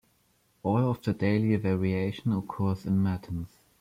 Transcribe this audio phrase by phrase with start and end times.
[0.63, 3.59] All of the daily variation occurs in Matins.